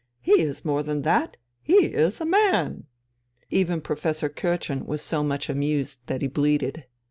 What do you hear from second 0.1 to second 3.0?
"He is more than that, he is a man!"